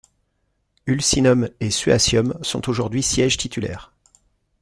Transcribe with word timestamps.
Ulcinum 0.87 1.47
et 1.59 1.69
Suacium 1.69 2.33
sont 2.41 2.69
aujourd’hui 2.69 3.03
sièges 3.03 3.37
titulaires. 3.37 3.93